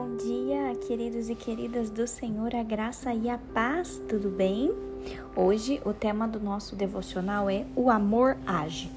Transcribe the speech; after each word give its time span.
bom 0.00 0.16
dia, 0.16 0.74
queridos 0.86 1.28
e 1.28 1.34
queridas 1.34 1.90
do 1.90 2.06
Senhor, 2.06 2.54
a 2.54 2.62
graça 2.62 3.12
e 3.12 3.28
a 3.28 3.36
paz, 3.36 4.00
tudo 4.08 4.30
bem? 4.30 4.72
Hoje 5.36 5.78
o 5.84 5.92
tema 5.92 6.26
do 6.26 6.40
nosso 6.40 6.74
devocional 6.74 7.50
é 7.50 7.66
O 7.76 7.90
amor 7.90 8.38
age. 8.46 8.90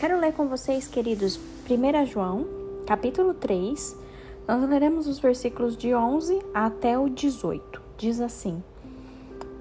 Quero 0.00 0.18
ler 0.18 0.32
com 0.32 0.48
vocês, 0.48 0.88
queridos, 0.88 1.38
1 1.70 2.06
João, 2.06 2.44
capítulo 2.88 3.34
3. 3.34 3.96
Nós 4.48 4.68
leremos 4.68 5.06
os 5.06 5.20
versículos 5.20 5.76
de 5.76 5.94
11 5.94 6.40
até 6.52 6.98
o 6.98 7.08
18. 7.08 7.80
Diz 7.96 8.20
assim: 8.20 8.60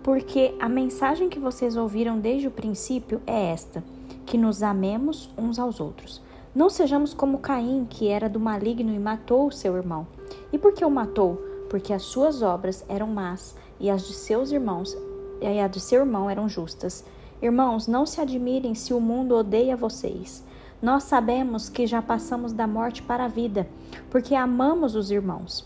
Porque 0.02 0.56
a 0.60 0.68
mensagem 0.68 1.30
que 1.30 1.38
vocês 1.38 1.78
ouviram 1.78 2.20
desde 2.20 2.48
o 2.48 2.52
princípio 2.52 3.22
é 3.28 3.52
esta: 3.52 3.84
que 4.26 4.36
nos 4.36 4.64
amemos 4.64 5.30
uns 5.38 5.60
aos 5.60 5.80
outros. 5.80 6.24
Não 6.56 6.72
sejamos 6.72 7.14
como 7.14 7.38
Caim, 7.38 7.86
que 7.88 8.08
era 8.08 8.28
do 8.28 8.40
maligno 8.40 8.92
e 8.92 8.98
matou 8.98 9.46
o 9.46 9.52
seu 9.52 9.78
irmão. 9.78 10.08
E 10.52 10.58
por 10.58 10.74
que 10.74 10.86
o 10.86 10.90
matou? 10.90 11.36
Porque 11.70 11.94
as 11.94 12.04
suas 12.04 12.42
obras 12.42 12.86
eram 12.88 13.08
más 13.08 13.56
e 13.80 13.90
as 13.90 14.08
de 14.08 14.14
seus 14.14 14.52
irmãos 14.52 14.98
e 15.42 15.60
a 15.60 15.68
de 15.68 15.80
seu 15.80 16.02
irmão 16.02 16.30
eram 16.30 16.50
justas. 16.50 17.06
Irmãos, 17.42 17.88
não 17.88 18.06
se 18.06 18.20
admirem 18.20 18.74
se 18.74 18.94
o 18.94 19.00
mundo 19.00 19.36
odeia 19.36 19.76
vocês. 19.76 20.44
Nós 20.82 21.04
sabemos 21.04 21.70
que 21.70 21.86
já 21.86 22.02
passamos 22.02 22.54
da 22.54 22.68
morte 22.68 23.02
para 23.02 23.26
a 23.26 23.28
vida, 23.28 23.68
porque 24.10 24.36
amamos 24.36 24.96
os 24.96 25.12
irmãos. 25.12 25.66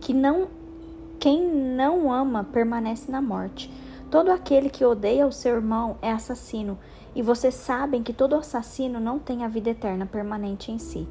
Que 0.00 0.12
não 0.12 0.48
quem 1.18 1.48
não 1.48 2.12
ama 2.12 2.44
permanece 2.44 3.10
na 3.10 3.20
morte. 3.20 3.72
Todo 4.10 4.30
aquele 4.30 4.68
que 4.70 4.84
odeia 4.84 5.26
o 5.26 5.32
seu 5.32 5.56
irmão 5.56 5.96
é 6.00 6.12
assassino, 6.12 6.78
e 7.14 7.22
vocês 7.22 7.54
sabem 7.54 8.02
que 8.02 8.12
todo 8.12 8.36
assassino 8.36 9.00
não 9.00 9.18
tem 9.18 9.44
a 9.44 9.48
vida 9.48 9.70
eterna 9.70 10.06
permanente 10.06 10.70
em 10.70 10.78
si. 10.78 11.08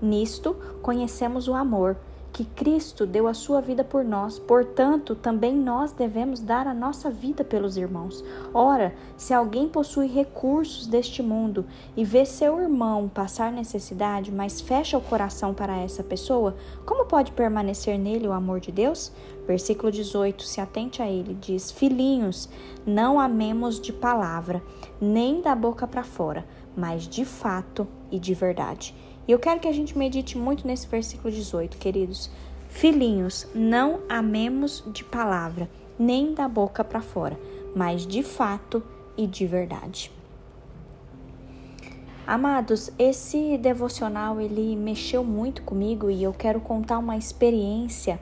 Nisto 0.00 0.56
conhecemos 0.80 1.48
o 1.48 1.54
amor, 1.54 1.96
que 2.32 2.44
Cristo 2.44 3.06
deu 3.06 3.26
a 3.26 3.34
sua 3.34 3.60
vida 3.60 3.82
por 3.82 4.04
nós, 4.04 4.38
portanto, 4.38 5.14
também 5.14 5.54
nós 5.54 5.92
devemos 5.92 6.40
dar 6.40 6.66
a 6.66 6.74
nossa 6.74 7.10
vida 7.10 7.42
pelos 7.42 7.76
irmãos. 7.76 8.24
Ora, 8.54 8.94
se 9.16 9.34
alguém 9.34 9.68
possui 9.68 10.06
recursos 10.06 10.86
deste 10.86 11.22
mundo 11.22 11.66
e 11.96 12.04
vê 12.04 12.24
seu 12.24 12.60
irmão 12.60 13.08
passar 13.08 13.50
necessidade, 13.50 14.30
mas 14.30 14.60
fecha 14.60 14.96
o 14.96 15.02
coração 15.02 15.52
para 15.52 15.76
essa 15.78 16.02
pessoa, 16.04 16.54
como 16.84 17.06
pode 17.06 17.32
permanecer 17.32 17.98
nele 17.98 18.28
o 18.28 18.32
amor 18.32 18.60
de 18.60 18.70
Deus? 18.70 19.10
Versículo 19.46 19.90
18, 19.90 20.42
se 20.42 20.60
atente 20.60 21.00
a 21.00 21.08
ele, 21.08 21.34
diz: 21.34 21.70
Filhinhos, 21.70 22.48
não 22.86 23.18
amemos 23.18 23.80
de 23.80 23.92
palavra, 23.92 24.62
nem 25.00 25.40
da 25.40 25.54
boca 25.54 25.86
para 25.86 26.04
fora, 26.04 26.46
mas 26.76 27.08
de 27.08 27.24
fato 27.24 27.88
e 28.10 28.18
de 28.18 28.34
verdade. 28.34 28.94
E 29.28 29.32
eu 29.32 29.38
quero 29.38 29.60
que 29.60 29.68
a 29.68 29.72
gente 29.72 29.96
medite 29.96 30.38
muito 30.38 30.66
nesse 30.66 30.88
versículo 30.88 31.30
18, 31.30 31.76
queridos. 31.76 32.30
Filhinhos, 32.70 33.46
não 33.54 34.00
amemos 34.08 34.82
de 34.86 35.04
palavra, 35.04 35.68
nem 35.98 36.32
da 36.32 36.48
boca 36.48 36.82
para 36.82 37.02
fora, 37.02 37.38
mas 37.76 38.06
de 38.06 38.22
fato 38.22 38.82
e 39.18 39.26
de 39.26 39.46
verdade. 39.46 40.10
Amados, 42.26 42.90
esse 42.98 43.58
devocional 43.58 44.40
ele 44.40 44.74
mexeu 44.74 45.22
muito 45.22 45.62
comigo 45.62 46.10
e 46.10 46.22
eu 46.22 46.32
quero 46.32 46.60
contar 46.60 46.98
uma 46.98 47.16
experiência 47.16 48.18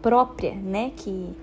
própria, 0.00 0.54
né, 0.54 0.90
que 0.96 1.34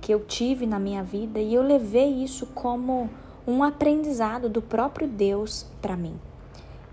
que 0.00 0.14
eu 0.14 0.20
tive 0.24 0.64
na 0.64 0.78
minha 0.78 1.02
vida 1.02 1.40
e 1.40 1.52
eu 1.52 1.62
levei 1.62 2.22
isso 2.22 2.46
como 2.54 3.10
um 3.46 3.62
aprendizado 3.62 4.48
do 4.48 4.62
próprio 4.62 5.08
Deus 5.08 5.66
para 5.82 5.96
mim. 5.96 6.14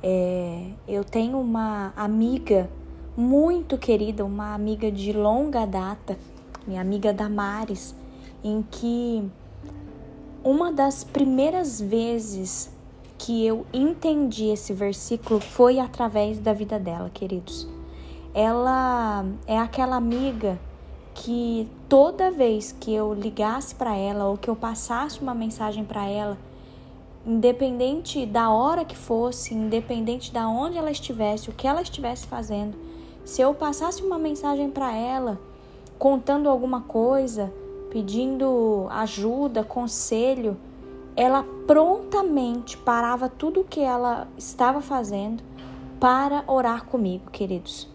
É, 0.07 0.67
eu 0.87 1.03
tenho 1.03 1.39
uma 1.39 1.91
amiga 1.95 2.69
muito 3.17 3.75
querida, 3.75 4.23
uma 4.23 4.53
amiga 4.53 4.91
de 4.91 5.11
longa 5.11 5.65
data, 5.65 6.15
minha 6.67 6.79
amiga 6.79 7.11
Damares, 7.11 7.95
em 8.43 8.63
que 8.69 9.27
uma 10.43 10.71
das 10.71 11.03
primeiras 11.03 11.81
vezes 11.81 12.71
que 13.17 13.47
eu 13.47 13.65
entendi 13.73 14.45
esse 14.45 14.73
versículo 14.73 15.39
foi 15.39 15.79
através 15.79 16.37
da 16.37 16.53
vida 16.53 16.77
dela, 16.77 17.09
queridos. 17.11 17.67
Ela 18.31 19.25
é 19.47 19.57
aquela 19.57 19.95
amiga 19.95 20.59
que 21.15 21.67
toda 21.89 22.29
vez 22.29 22.71
que 22.79 22.93
eu 22.93 23.11
ligasse 23.11 23.73
para 23.73 23.95
ela 23.95 24.25
ou 24.25 24.37
que 24.37 24.51
eu 24.51 24.55
passasse 24.55 25.19
uma 25.19 25.33
mensagem 25.33 25.83
para 25.83 26.05
ela, 26.07 26.37
independente 27.25 28.25
da 28.25 28.51
hora 28.51 28.85
que 28.85 28.95
fosse, 28.95 29.53
independente 29.53 30.31
da 30.31 30.47
onde 30.47 30.77
ela 30.77 30.91
estivesse, 30.91 31.49
o 31.49 31.53
que 31.53 31.67
ela 31.67 31.81
estivesse 31.81 32.27
fazendo, 32.27 32.77
se 33.23 33.41
eu 33.41 33.53
passasse 33.53 34.03
uma 34.03 34.19
mensagem 34.19 34.69
para 34.69 34.95
ela, 34.95 35.39
contando 35.97 36.47
alguma 36.47 36.81
coisa, 36.81 37.51
pedindo 37.89 38.87
ajuda, 38.91 39.63
conselho, 39.63 40.55
ela 41.15 41.43
prontamente 41.65 42.77
parava 42.77 43.29
tudo 43.29 43.61
o 43.61 43.63
que 43.63 43.79
ela 43.79 44.27
estava 44.37 44.81
fazendo 44.81 45.41
para 45.99 46.43
orar 46.45 46.85
comigo, 46.85 47.31
queridos. 47.31 47.87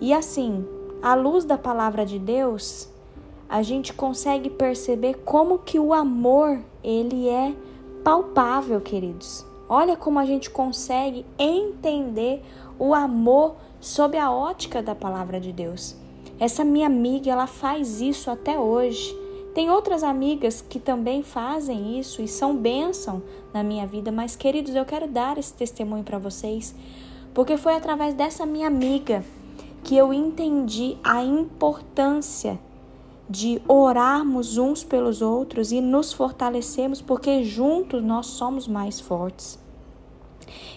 E 0.00 0.14
assim, 0.14 0.64
à 1.02 1.14
luz 1.14 1.44
da 1.44 1.58
palavra 1.58 2.06
de 2.06 2.18
Deus, 2.18 2.88
a 3.48 3.60
gente 3.60 3.92
consegue 3.92 4.48
perceber 4.48 5.14
como 5.24 5.58
que 5.58 5.78
o 5.78 5.92
amor, 5.92 6.60
ele 6.82 7.28
é 7.28 7.54
palpável, 8.04 8.80
queridos. 8.82 9.44
Olha 9.66 9.96
como 9.96 10.18
a 10.18 10.26
gente 10.26 10.50
consegue 10.50 11.24
entender 11.38 12.44
o 12.78 12.94
amor 12.94 13.56
sob 13.80 14.18
a 14.18 14.30
ótica 14.30 14.82
da 14.82 14.94
palavra 14.94 15.40
de 15.40 15.50
Deus. 15.50 15.96
Essa 16.38 16.62
minha 16.62 16.86
amiga, 16.86 17.30
ela 17.30 17.46
faz 17.46 18.02
isso 18.02 18.30
até 18.30 18.58
hoje. 18.58 19.18
Tem 19.54 19.70
outras 19.70 20.02
amigas 20.02 20.60
que 20.60 20.78
também 20.78 21.22
fazem 21.22 21.98
isso 21.98 22.20
e 22.20 22.28
são 22.28 22.54
bênção 22.54 23.22
na 23.54 23.62
minha 23.62 23.86
vida, 23.86 24.12
mas 24.12 24.36
queridos, 24.36 24.74
eu 24.74 24.84
quero 24.84 25.08
dar 25.08 25.38
esse 25.38 25.54
testemunho 25.54 26.02
para 26.02 26.18
vocês, 26.18 26.74
porque 27.32 27.56
foi 27.56 27.74
através 27.74 28.14
dessa 28.14 28.44
minha 28.44 28.66
amiga 28.66 29.24
que 29.84 29.96
eu 29.96 30.12
entendi 30.12 30.96
a 31.04 31.22
importância 31.22 32.58
de 33.28 33.60
orarmos 33.66 34.58
uns 34.58 34.84
pelos 34.84 35.22
outros 35.22 35.72
e 35.72 35.80
nos 35.80 36.12
fortalecermos, 36.12 37.00
porque 37.00 37.42
juntos 37.42 38.02
nós 38.02 38.26
somos 38.26 38.68
mais 38.68 39.00
fortes. 39.00 39.58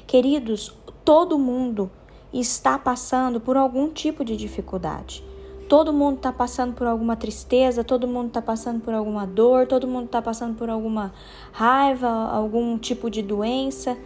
Queridos, 0.06 0.74
todo 1.04 1.38
mundo 1.38 1.92
está 2.34 2.78
passando 2.78 3.40
por 3.40 3.58
algum 3.58 3.90
tipo 3.90 4.24
de 4.24 4.38
dificuldade. 4.38 5.24
Todo 5.68 5.92
mundo 5.92 6.16
está 6.18 6.32
passando 6.32 6.74
por 6.74 6.88
alguma 6.88 7.18
tristeza, 7.18 7.84
todo 7.84 8.08
mundo 8.08 8.28
está 8.28 8.42
passando 8.42 8.80
por 8.80 8.94
alguma 8.94 9.28
dor, 9.28 9.68
todo 9.68 9.86
mundo 9.86 10.06
está 10.06 10.22
passando 10.22 10.56
por 10.56 10.70
alguma 10.70 11.14
raiva, 11.52 12.08
algum 12.08 12.78
tipo 12.78 13.10
de 13.10 13.22
doença. 13.22 13.98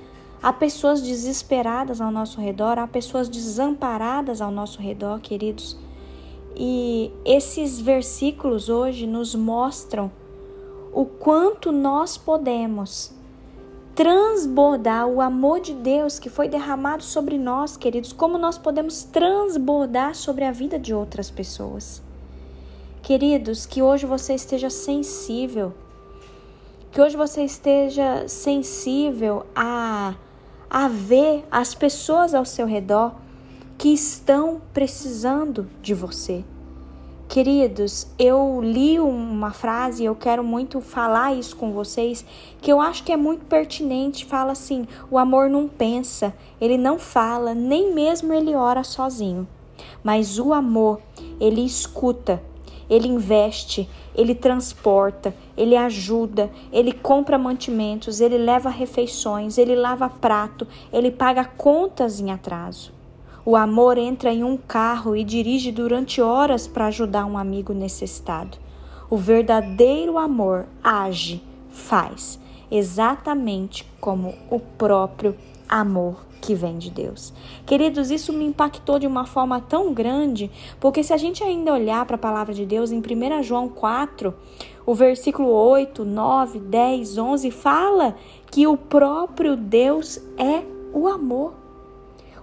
Há 0.41 0.51
pessoas 0.51 1.03
desesperadas 1.03 2.01
ao 2.01 2.09
nosso 2.09 2.41
redor, 2.41 2.79
há 2.79 2.87
pessoas 2.87 3.29
desamparadas 3.29 4.41
ao 4.41 4.49
nosso 4.49 4.81
redor, 4.81 5.19
queridos. 5.19 5.77
E 6.55 7.11
esses 7.23 7.79
versículos 7.79 8.69
hoje 8.69 9.07
nos 9.07 9.33
mostram 9.33 10.11
o 10.93 11.05
quanto 11.05 11.71
nós 11.71 12.17
podemos 12.17 13.13
transbordar 13.95 15.07
o 15.07 15.21
amor 15.21 15.59
de 15.59 15.73
Deus 15.73 16.17
que 16.17 16.29
foi 16.29 16.47
derramado 16.47 17.03
sobre 17.03 17.37
nós, 17.37 17.75
queridos, 17.77 18.13
como 18.13 18.37
nós 18.37 18.57
podemos 18.57 19.03
transbordar 19.03 20.15
sobre 20.15 20.45
a 20.45 20.51
vida 20.51 20.79
de 20.79 20.93
outras 20.93 21.29
pessoas. 21.29 22.01
Queridos, 23.01 23.65
que 23.65 23.81
hoje 23.81 24.05
você 24.05 24.33
esteja 24.33 24.69
sensível, 24.69 25.73
que 26.91 27.01
hoje 27.01 27.17
você 27.17 27.43
esteja 27.43 28.27
sensível 28.27 29.45
a, 29.55 30.15
a 30.69 30.87
ver 30.87 31.45
as 31.49 31.73
pessoas 31.73 32.33
ao 32.33 32.45
seu 32.45 32.65
redor 32.65 33.13
que 33.81 33.91
estão 33.91 34.61
precisando 34.71 35.67
de 35.81 35.95
você. 35.95 36.45
Queridos, 37.27 38.05
eu 38.19 38.61
li 38.61 38.99
uma 38.99 39.49
frase, 39.49 40.05
eu 40.05 40.13
quero 40.13 40.43
muito 40.43 40.79
falar 40.81 41.33
isso 41.33 41.55
com 41.55 41.71
vocês, 41.71 42.23
que 42.61 42.71
eu 42.71 42.79
acho 42.79 43.03
que 43.03 43.11
é 43.11 43.17
muito 43.17 43.43
pertinente. 43.45 44.23
Fala 44.23 44.51
assim: 44.51 44.87
o 45.09 45.17
amor 45.17 45.49
não 45.49 45.67
pensa, 45.67 46.31
ele 46.61 46.77
não 46.77 46.99
fala, 46.99 47.55
nem 47.55 47.91
mesmo 47.91 48.31
ele 48.31 48.53
ora 48.53 48.83
sozinho. 48.83 49.47
Mas 50.03 50.37
o 50.37 50.53
amor, 50.53 51.01
ele 51.39 51.65
escuta, 51.65 52.39
ele 52.87 53.07
investe, 53.07 53.89
ele 54.13 54.35
transporta, 54.35 55.33
ele 55.57 55.75
ajuda, 55.75 56.51
ele 56.71 56.93
compra 56.93 57.35
mantimentos, 57.35 58.21
ele 58.21 58.37
leva 58.37 58.69
refeições, 58.69 59.57
ele 59.57 59.75
lava 59.75 60.07
prato, 60.07 60.67
ele 60.93 61.09
paga 61.09 61.43
contas 61.45 62.19
em 62.19 62.29
atraso. 62.29 63.00
O 63.43 63.55
amor 63.55 63.97
entra 63.97 64.31
em 64.31 64.43
um 64.43 64.55
carro 64.55 65.15
e 65.15 65.23
dirige 65.23 65.71
durante 65.71 66.21
horas 66.21 66.67
para 66.67 66.85
ajudar 66.85 67.25
um 67.25 67.37
amigo 67.37 67.73
necessitado. 67.73 68.57
O 69.09 69.17
verdadeiro 69.17 70.17
amor 70.17 70.67
age, 70.83 71.41
faz, 71.71 72.39
exatamente 72.69 73.85
como 73.99 74.35
o 74.49 74.59
próprio 74.59 75.35
amor 75.67 76.25
que 76.39 76.53
vem 76.53 76.77
de 76.77 76.89
Deus. 76.89 77.33
Queridos, 77.65 78.11
isso 78.11 78.33
me 78.33 78.45
impactou 78.45 78.99
de 78.99 79.07
uma 79.07 79.25
forma 79.25 79.59
tão 79.59 79.93
grande, 79.93 80.51
porque 80.79 81.03
se 81.03 81.13
a 81.13 81.17
gente 81.17 81.43
ainda 81.43 81.73
olhar 81.73 82.05
para 82.05 82.15
a 82.15 82.19
palavra 82.19 82.53
de 82.53 82.65
Deus 82.65 82.91
em 82.91 82.99
1 82.99 83.43
João 83.43 83.69
4, 83.69 84.33
o 84.85 84.93
versículo 84.93 85.49
8, 85.49 86.03
9, 86.03 86.59
10, 86.59 87.17
11 87.17 87.51
fala 87.51 88.15
que 88.49 88.67
o 88.67 88.75
próprio 88.75 89.55
Deus 89.55 90.19
é 90.37 90.63
o 90.93 91.07
amor. 91.07 91.60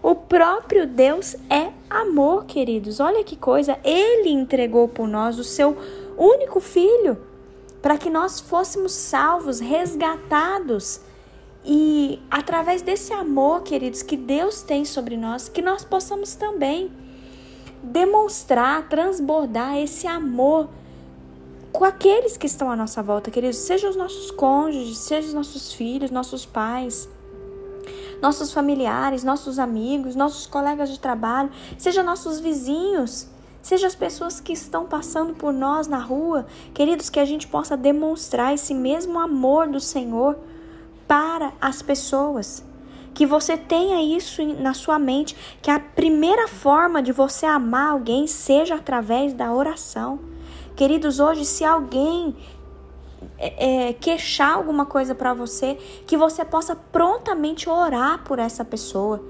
O 0.03 0.15
próprio 0.15 0.87
Deus 0.87 1.35
é 1.51 1.73
amor, 1.91 2.45
queridos. 2.45 3.01
Olha 3.01 3.25
que 3.25 3.37
coisa, 3.37 3.79
ele 3.83 4.31
entregou 4.31 4.89
por 4.89 5.09
nós 5.09 5.39
o 5.39 5.45
seu 5.45 5.77
único 6.17 6.61
filho 6.61 7.19
para 7.83 7.97
que 7.97 8.11
nós 8.11 8.41
fôssemos 8.41 8.93
salvos, 8.93 9.61
resgatados. 9.61 11.01
E 11.65 12.21
através 12.31 12.83
desse 12.83 13.13
amor, 13.13 13.63
queridos, 13.63 14.03
que 14.03 14.17
Deus 14.17 14.63
tem 14.63 14.85
sobre 14.85 15.17
nós, 15.17 15.49
que 15.49 15.61
nós 15.61 15.85
possamos 15.85 16.35
também 16.35 16.91
demonstrar, 17.83 18.89
transbordar 18.89 19.77
esse 19.77 20.07
amor 20.07 20.69
com 21.73 21.85
aqueles 21.85 22.37
que 22.37 22.47
estão 22.47 22.71
à 22.71 22.77
nossa 22.77 23.03
volta, 23.03 23.31
queridos, 23.31 23.59
sejam 23.59 23.91
os 23.91 23.97
nossos 23.97 24.31
cônjuges, 24.31 24.99
sejam 24.99 25.29
os 25.29 25.35
nossos 25.35 25.73
filhos, 25.73 26.11
nossos 26.11 26.47
pais, 26.47 27.09
nossos 28.21 28.53
familiares, 28.53 29.25
nossos 29.25 29.59
amigos, 29.59 30.17
nossos 30.17 30.47
colegas 30.47 30.91
de 30.91 30.99
trabalho, 30.99 31.51
sejam 31.77 32.05
nossos 32.05 32.41
vizinhos, 32.41 33.29
sejam 33.63 33.87
as 33.87 33.95
pessoas 33.95 34.41
que 34.41 34.53
estão 34.53 34.87
passando 34.87 35.35
por 35.35 35.53
nós 35.53 35.87
na 35.87 35.99
rua, 35.99 36.47
queridos, 36.73 37.11
que 37.11 37.21
a 37.21 37.25
gente 37.25 37.47
possa 37.47 37.77
demonstrar 37.77 38.55
esse 38.55 38.75
mesmo 38.75 39.19
amor 39.19 39.69
do 39.69 39.81
Senhor 39.81 40.37
para 41.07 41.53
as 41.61 41.83
pessoas. 41.83 42.65
Que 43.15 43.27
você 43.27 43.57
tenha 43.57 44.01
isso 44.01 44.45
na 44.61 44.75
sua 44.75 44.99
mente, 44.99 45.37
que 45.61 45.71
a 45.71 45.81
primeira 45.81 46.47
forma 46.47 47.03
de 47.03 47.11
você 47.11 47.47
amar 47.47 47.91
alguém 47.91 48.27
seja 48.27 48.77
através 48.77 49.35
da 49.35 49.53
oração. 49.53 50.21
Queridos, 50.77 51.19
hoje, 51.19 51.45
se 51.45 51.65
alguém 51.65 52.37
é 53.39 53.93
queixar 53.95 54.55
alguma 54.55 54.87
coisa 54.87 55.15
para 55.15 55.35
você, 55.35 55.77
que 56.07 56.17
você 56.17 56.45
possa 56.45 56.77
prontamente 56.77 57.69
orar 57.69 58.25
por 58.25 58.39
essa 58.39 58.65
pessoa 58.65 59.23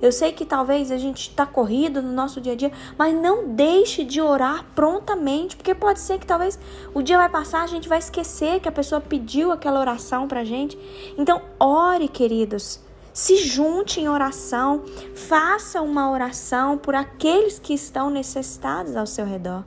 eu 0.00 0.12
sei 0.12 0.32
que 0.32 0.44
talvez 0.44 0.90
a 0.90 0.98
gente 0.98 1.30
está 1.30 1.46
corrido 1.46 2.02
no 2.02 2.12
nosso 2.12 2.40
dia 2.40 2.52
a 2.52 2.56
dia, 2.56 2.70
mas 2.98 3.14
não 3.14 3.48
deixe 3.48 4.04
de 4.04 4.20
orar 4.20 4.64
prontamente, 4.74 5.56
porque 5.56 5.74
pode 5.74 6.00
ser 6.00 6.18
que 6.18 6.26
talvez 6.26 6.58
o 6.92 7.00
dia 7.00 7.16
vai 7.16 7.28
passar, 7.28 7.62
a 7.62 7.66
gente 7.66 7.88
vai 7.88 7.98
esquecer 7.98 8.60
que 8.60 8.68
a 8.68 8.72
pessoa 8.72 9.00
pediu 9.00 9.52
aquela 9.52 9.80
oração 9.80 10.28
para 10.28 10.44
gente. 10.44 10.78
Então, 11.16 11.40
ore, 11.58 12.08
queridos. 12.08 12.80
Se 13.12 13.36
junte 13.36 13.98
em 13.98 14.08
oração, 14.10 14.84
faça 15.14 15.80
uma 15.80 16.10
oração 16.10 16.76
por 16.76 16.94
aqueles 16.94 17.58
que 17.58 17.72
estão 17.72 18.10
necessitados 18.10 18.94
ao 18.94 19.06
seu 19.06 19.24
redor. 19.24 19.64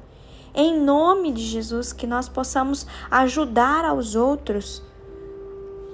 Em 0.62 0.78
nome 0.78 1.32
de 1.32 1.42
Jesus, 1.42 1.94
que 1.94 2.06
nós 2.06 2.28
possamos 2.28 2.86
ajudar 3.10 3.86
aos 3.86 4.14
outros 4.14 4.84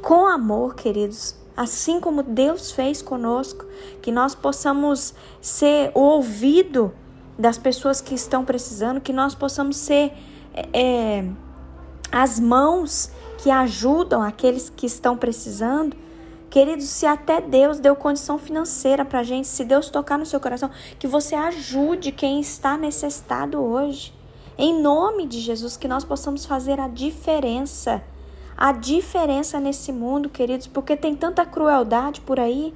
com 0.02 0.26
amor, 0.26 0.74
queridos 0.74 1.36
assim 1.56 2.00
como 2.00 2.24
Deus 2.24 2.72
fez 2.72 3.00
conosco, 3.00 3.64
que 4.02 4.12
nós 4.12 4.34
possamos 4.34 5.14
ser 5.40 5.92
o 5.94 6.00
ouvido 6.00 6.92
das 7.38 7.60
pessoas 7.60 8.02
que 8.02 8.16
estão 8.16 8.44
precisando, 8.44 9.00
que 9.00 9.14
nós 9.14 9.36
possamos 9.36 9.78
ser 9.78 10.14
é, 10.74 11.24
as 12.12 12.40
mãos 12.40 13.12
que 13.38 13.52
ajudam 13.52 14.24
aqueles 14.24 14.68
que 14.68 14.88
estão 14.88 15.16
precisando. 15.16 15.96
Queridos, 16.50 16.86
se 16.86 17.06
até 17.06 17.40
Deus 17.40 17.78
deu 17.78 17.96
condição 17.96 18.40
financeira 18.40 19.06
para 19.06 19.22
gente, 19.22 19.48
se 19.48 19.64
Deus 19.64 19.92
tocar 19.92 20.18
no 20.18 20.26
seu 20.26 20.40
coração, 20.40 20.72
que 20.98 21.06
você 21.06 21.36
ajude 21.36 22.12
quem 22.12 22.40
está 22.40 22.76
necessitado 22.76 23.62
hoje. 23.62 24.25
Em 24.58 24.82
nome 24.82 25.26
de 25.28 25.40
Jesus, 25.40 25.78
que 25.78 25.88
nós 25.88 26.04
possamos 26.04 26.46
fazer 26.46 26.80
a 26.80 26.88
diferença 26.88 28.02
a 28.58 28.72
diferença 28.72 29.60
nesse 29.60 29.92
mundo, 29.92 30.30
queridos, 30.30 30.68
porque 30.68 30.96
tem 30.96 31.16
tanta 31.16 31.46
crueldade 31.46 32.22
por 32.22 32.40
aí, 32.40 32.74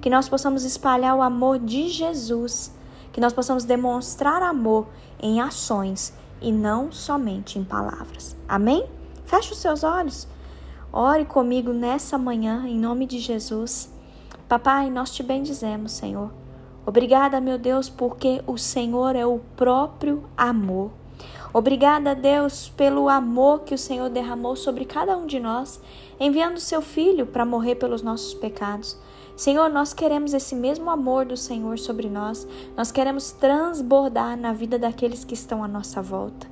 que 0.00 0.10
nós 0.10 0.28
possamos 0.28 0.64
espalhar 0.64 1.16
o 1.16 1.22
amor 1.22 1.60
de 1.60 1.88
Jesus, 1.88 2.74
que 3.12 3.20
nós 3.20 3.32
possamos 3.32 3.64
demonstrar 3.64 4.42
amor 4.42 4.88
em 5.20 5.40
ações 5.40 6.12
e 6.40 6.50
não 6.50 6.90
somente 6.90 7.58
em 7.58 7.62
palavras. 7.62 8.36
Amém? 8.48 8.84
Feche 9.24 9.52
os 9.52 9.58
seus 9.58 9.84
olhos. 9.84 10.26
Ore 10.92 11.24
comigo 11.24 11.72
nessa 11.72 12.18
manhã, 12.18 12.66
em 12.66 12.76
nome 12.76 13.06
de 13.06 13.20
Jesus. 13.20 13.90
Papai, 14.48 14.90
nós 14.90 15.12
te 15.12 15.22
bendizemos, 15.22 15.92
Senhor. 15.92 16.32
Obrigada, 16.84 17.40
meu 17.40 17.58
Deus, 17.58 17.88
porque 17.88 18.42
o 18.44 18.58
Senhor 18.58 19.14
é 19.14 19.24
o 19.24 19.38
próprio 19.56 20.24
amor. 20.36 21.01
Obrigada, 21.52 22.14
Deus, 22.14 22.68
pelo 22.76 23.08
amor 23.08 23.60
que 23.60 23.74
o 23.74 23.78
Senhor 23.78 24.08
derramou 24.08 24.56
sobre 24.56 24.84
cada 24.84 25.16
um 25.16 25.26
de 25.26 25.38
nós, 25.38 25.80
enviando 26.18 26.58
seu 26.58 26.80
Filho 26.80 27.26
para 27.26 27.44
morrer 27.44 27.74
pelos 27.74 28.02
nossos 28.02 28.32
pecados. 28.32 28.96
Senhor, 29.36 29.68
nós 29.68 29.92
queremos 29.92 30.34
esse 30.34 30.54
mesmo 30.54 30.90
amor 30.90 31.24
do 31.24 31.36
Senhor 31.36 31.78
sobre 31.78 32.08
nós, 32.08 32.46
nós 32.76 32.92
queremos 32.92 33.32
transbordar 33.32 34.36
na 34.36 34.52
vida 34.52 34.78
daqueles 34.78 35.24
que 35.24 35.34
estão 35.34 35.64
à 35.64 35.68
nossa 35.68 36.00
volta. 36.00 36.46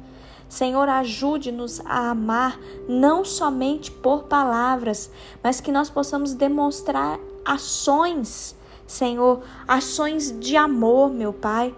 Senhor, 0.50 0.88
ajude-nos 0.88 1.80
a 1.86 2.10
amar 2.10 2.58
não 2.88 3.24
somente 3.24 3.90
por 3.90 4.24
palavras, 4.24 5.10
mas 5.42 5.60
que 5.60 5.70
nós 5.70 5.88
possamos 5.88 6.34
demonstrar 6.34 7.20
ações, 7.44 8.56
Senhor, 8.84 9.42
ações 9.68 10.36
de 10.40 10.56
amor, 10.56 11.10
meu 11.10 11.32
Pai, 11.32 11.72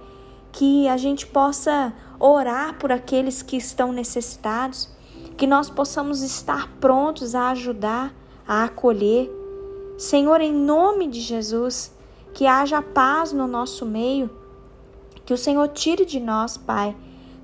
que 0.50 0.88
a 0.88 0.96
gente 0.96 1.26
possa 1.26 1.92
orar 2.22 2.78
por 2.78 2.92
aqueles 2.92 3.42
que 3.42 3.56
estão 3.56 3.92
necessitados, 3.92 4.88
que 5.36 5.46
nós 5.46 5.68
possamos 5.68 6.22
estar 6.22 6.68
prontos 6.80 7.34
a 7.34 7.50
ajudar, 7.50 8.14
a 8.46 8.64
acolher. 8.64 9.28
Senhor, 9.98 10.40
em 10.40 10.52
nome 10.52 11.08
de 11.08 11.20
Jesus, 11.20 11.92
que 12.32 12.46
haja 12.46 12.80
paz 12.80 13.32
no 13.32 13.48
nosso 13.48 13.84
meio, 13.84 14.30
que 15.26 15.34
o 15.34 15.38
Senhor 15.38 15.66
tire 15.68 16.04
de 16.04 16.20
nós, 16.20 16.56
Pai, 16.56 16.96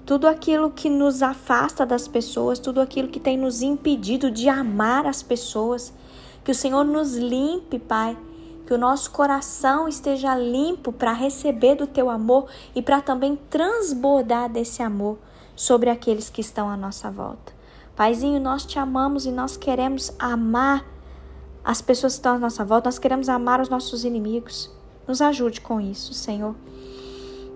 tudo 0.06 0.26
aquilo 0.26 0.70
que 0.70 0.88
nos 0.88 1.22
afasta 1.22 1.84
das 1.84 2.06
pessoas, 2.06 2.58
tudo 2.58 2.80
aquilo 2.80 3.08
que 3.08 3.20
tem 3.20 3.36
nos 3.36 3.62
impedido 3.62 4.30
de 4.30 4.48
amar 4.48 5.06
as 5.06 5.22
pessoas. 5.22 5.92
Que 6.44 6.52
o 6.52 6.54
Senhor 6.54 6.84
nos 6.84 7.16
limpe, 7.16 7.78
Pai, 7.78 8.16
que 8.68 8.74
o 8.74 8.78
nosso 8.78 9.10
coração 9.12 9.88
esteja 9.88 10.36
limpo 10.36 10.92
para 10.92 11.14
receber 11.14 11.74
do 11.74 11.86
teu 11.86 12.10
amor 12.10 12.50
e 12.74 12.82
para 12.82 13.00
também 13.00 13.34
transbordar 13.48 14.52
desse 14.52 14.82
amor 14.82 15.16
sobre 15.56 15.88
aqueles 15.88 16.28
que 16.28 16.42
estão 16.42 16.68
à 16.68 16.76
nossa 16.76 17.10
volta. 17.10 17.50
Paizinho, 17.96 18.38
nós 18.38 18.66
te 18.66 18.78
amamos 18.78 19.24
e 19.24 19.32
nós 19.32 19.56
queremos 19.56 20.12
amar 20.18 20.84
as 21.64 21.80
pessoas 21.80 22.12
que 22.12 22.18
estão 22.18 22.34
à 22.34 22.38
nossa 22.38 22.62
volta, 22.62 22.88
nós 22.88 22.98
queremos 22.98 23.30
amar 23.30 23.58
os 23.58 23.70
nossos 23.70 24.04
inimigos. 24.04 24.70
Nos 25.06 25.22
ajude 25.22 25.62
com 25.62 25.80
isso, 25.80 26.12
Senhor. 26.12 26.54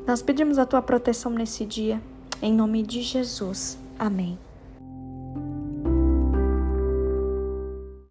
Nós 0.07 0.23
pedimos 0.23 0.57
a 0.57 0.65
tua 0.65 0.81
proteção 0.81 1.31
nesse 1.31 1.67
dia, 1.67 2.03
em 2.41 2.55
nome 2.55 2.83
de 2.83 3.03
Jesus. 3.03 3.79
Amém. 3.99 4.39